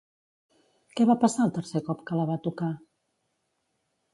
Què 0.99 1.05
va 1.09 1.17
passar 1.25 1.45
el 1.47 1.53
tercer 1.57 1.81
cop 1.91 2.01
que 2.09 2.17
la 2.21 2.25
va 2.31 2.41
tocar? 2.49 2.71